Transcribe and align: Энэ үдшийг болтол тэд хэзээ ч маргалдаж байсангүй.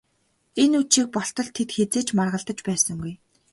Энэ 0.63 0.75
үдшийг 0.81 1.07
болтол 1.15 1.49
тэд 1.55 1.69
хэзээ 1.75 2.03
ч 2.07 2.09
маргалдаж 2.17 2.59
байсангүй. 2.67 3.13